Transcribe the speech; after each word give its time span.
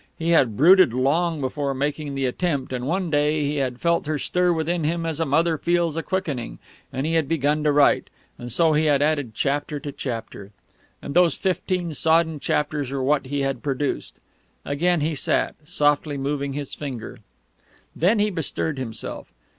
He 0.17 0.29
had 0.31 0.57
brooded 0.57 0.95
long 0.95 1.41
before 1.41 1.75
making 1.75 2.15
the 2.15 2.25
attempt; 2.25 2.71
then 2.71 2.87
one 2.87 3.11
day 3.11 3.43
he 3.43 3.57
had 3.57 3.79
felt 3.79 4.07
her 4.07 4.17
stir 4.17 4.51
within 4.51 4.83
him 4.83 5.05
as 5.05 5.19
a 5.19 5.27
mother 5.27 5.59
feels 5.59 5.95
a 5.95 6.01
quickening, 6.01 6.57
and 6.91 7.05
he 7.05 7.13
had 7.13 7.27
begun 7.27 7.63
to 7.63 7.71
write; 7.71 8.09
and 8.39 8.51
so 8.51 8.73
he 8.73 8.85
had 8.85 9.03
added 9.03 9.35
chapter 9.35 9.79
to 9.79 9.91
chapter.... 9.91 10.49
And 11.03 11.13
those 11.13 11.35
fifteen 11.35 11.93
sodden 11.93 12.39
chapters 12.39 12.89
were 12.89 13.03
what 13.03 13.27
he 13.27 13.41
had 13.41 13.61
produced! 13.61 14.19
Again 14.65 15.01
he 15.01 15.13
sat, 15.13 15.53
softly 15.65 16.17
moving 16.17 16.53
his 16.53 16.73
finger.... 16.73 17.19
Then 17.95 18.17
he 18.17 18.31
bestirred 18.31 18.79
himself. 18.79 19.31